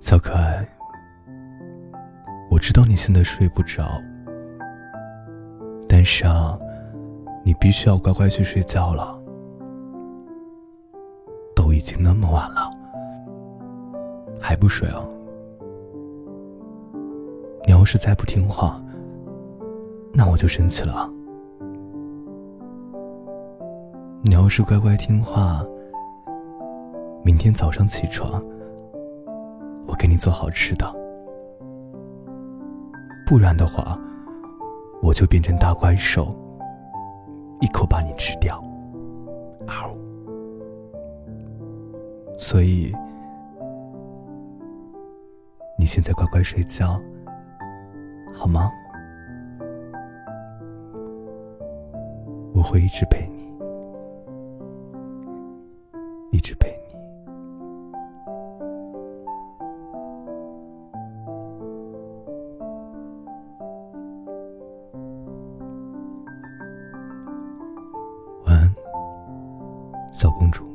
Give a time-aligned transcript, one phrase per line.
[0.00, 0.66] 小可爱，
[2.50, 3.84] 我知道你现在睡不着，
[5.86, 6.58] 但是啊，
[7.44, 9.16] 你必须要乖乖去睡觉了。
[11.54, 12.68] 都已经那么晚了，
[14.40, 15.04] 还不睡啊？
[17.66, 18.82] 你要是再不听话，
[20.14, 21.08] 那我就生气了。
[24.22, 25.62] 你要是乖乖听话，
[27.22, 28.42] 明天早上起床，
[29.90, 30.86] 我给你做好吃的。
[33.26, 33.98] 不然的话，
[35.02, 36.32] 我就变成大怪兽，
[37.60, 38.62] 一口把你吃掉。
[39.66, 39.92] 嗷！
[42.38, 42.94] 所以，
[45.76, 47.00] 你现在乖乖睡觉，
[48.32, 48.70] 好吗？
[52.54, 53.50] 我会一直陪你。
[56.30, 56.99] 一直陪你。
[70.20, 70.69] 小公主。